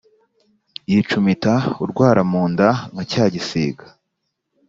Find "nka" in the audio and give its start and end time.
2.91-3.03